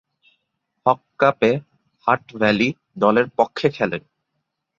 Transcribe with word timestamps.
হক 0.85 0.99
কাপে 1.19 1.51
Hutt 2.07 2.23
Valley 2.35 2.69
দলের 2.97 3.27
পক্ষে 3.37 3.67
খেলেন। 3.69 4.01